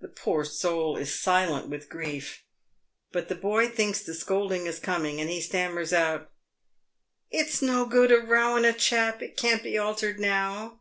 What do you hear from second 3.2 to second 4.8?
the boy thinks the scolding is